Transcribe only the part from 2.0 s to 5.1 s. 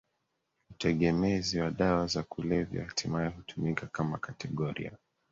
za kulevya hatimaye hutumika kama kategoria